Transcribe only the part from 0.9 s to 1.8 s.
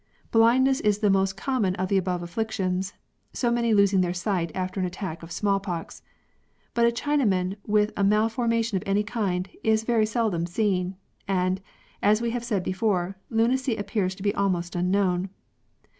the most common